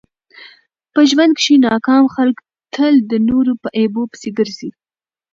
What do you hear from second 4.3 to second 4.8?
ګرځي.